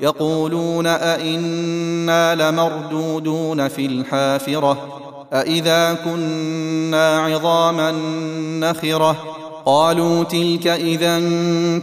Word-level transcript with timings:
يقولون 0.00 0.86
أئنا 0.86 2.34
لمردودون 2.34 3.68
في 3.68 3.86
الحافرة؟ 3.86 5.00
أئذا 5.32 5.94
كنا 5.94 7.18
عظاما 7.18 7.90
نخرة؟ 8.60 9.16
قالوا 9.66 10.24
تلك 10.24 10.66
إذا 10.66 11.18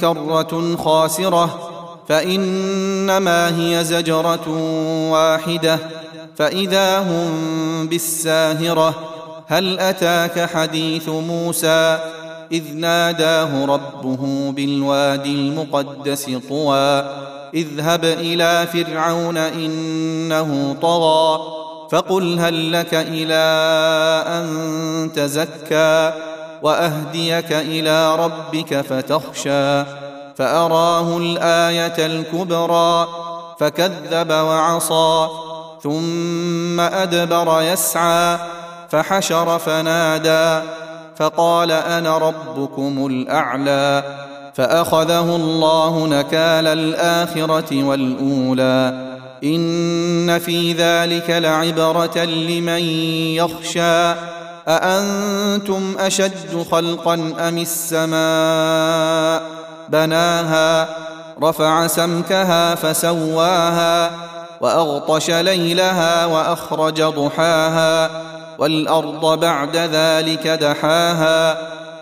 كرة 0.00 0.76
خاسرة 0.76 1.70
فإنما 2.08 3.58
هي 3.58 3.84
زجرة 3.84 4.48
واحدة. 5.10 5.78
فإذا 6.36 6.98
هم 6.98 7.30
بالساهرة 7.86 8.94
هل 9.46 9.78
أتاك 9.78 10.50
حديث 10.50 11.08
موسى؟ 11.08 11.98
إذ 12.52 12.74
ناداه 12.74 13.64
ربه 13.64 14.52
بالوادي 14.52 15.34
المقدس 15.34 16.30
طوى. 16.48 17.04
اذهب 17.54 18.04
إلى 18.04 18.66
فرعون 18.72 19.36
إنه 19.36 20.76
طغى 20.82 21.40
فقل 21.90 22.38
هل 22.38 22.72
لك 22.72 22.94
إلى 22.94 23.44
أن 24.26 25.10
تزكى 25.14 26.12
وأهديك 26.62 27.52
إلى 27.52 28.16
ربك 28.16 28.80
فتخشى 28.80 29.84
فأراه 30.36 31.18
الآية 31.18 32.06
الكبرى 32.06 33.08
فكذب 33.60 34.30
وعصى 34.30 35.28
ثم 35.82 36.80
أدبر 36.80 37.62
يسعى 37.62 38.38
فحشر 38.88 39.58
فنادى 39.58 40.66
فقال 41.16 41.70
أنا 41.70 42.18
ربكم 42.18 43.06
الأعلى 43.06 44.23
فأخذه 44.54 45.36
الله 45.36 46.06
نكال 46.06 46.66
الآخرة 46.66 47.84
والأولى. 47.84 49.14
إن 49.44 50.38
في 50.38 50.72
ذلك 50.72 51.30
لعبرة 51.30 52.24
لمن 52.24 52.82
يخشى. 53.34 54.14
أأنتم 54.68 55.94
أشد 55.98 56.66
خلقا 56.70 57.14
أم 57.48 57.58
السماء؟ 57.58 59.42
بناها 59.88 60.88
رفع 61.42 61.86
سمكها 61.86 62.74
فسواها 62.74 64.10
وأغطش 64.60 65.30
ليلها 65.30 66.26
وأخرج 66.26 67.02
ضحاها 67.02 68.10
والأرض 68.58 69.40
بعد 69.40 69.76
ذلك 69.76 70.46
دحاها. 70.46 71.56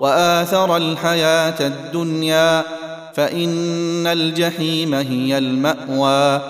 وآثر 0.00 0.76
الحياة 0.76 1.66
الدنيا 1.66 2.62
فإن 3.14 4.06
الجحيم 4.06 4.94
هي 4.94 5.38
المأوى. 5.38 6.40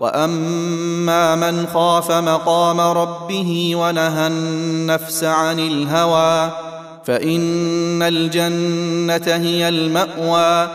وأما 0.00 1.36
من 1.36 1.66
خاف 1.66 2.12
مقام 2.12 2.80
ربه 2.80 3.72
ونهى 3.76 4.26
النفس 4.26 5.24
عن 5.24 5.58
الهوى 5.58 6.50
فإن 7.04 8.02
الجنة 8.02 9.36
هي 9.36 9.68
المأوى. 9.68 10.68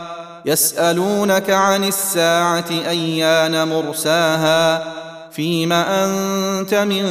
يسألونك 0.46 1.50
عن 1.50 1.84
الساعة 1.84 2.66
أيان 2.72 3.68
مرساها 3.68 4.84
فيم 5.32 5.74
أنت 5.74 6.74
من 6.74 7.06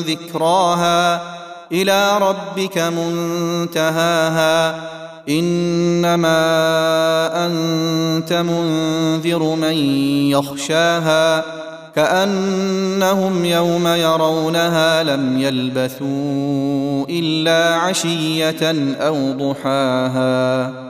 ذكراها. 0.00 1.35
إلى 1.72 2.18
ربك 2.18 2.78
منتهاها. 2.78 4.74
إنما 5.28 6.36
أنت 7.46 8.32
منذر 8.32 9.42
من 9.42 9.74
يخشاها. 10.30 11.44
كأنهم 11.96 13.44
يوم 13.44 13.86
يرونها 13.86 15.02
لم 15.02 15.40
يلبثوا 15.40 17.06
إلا 17.08 17.74
عشية 17.74 18.94
أو 19.00 19.32
ضحاها. 19.32 20.85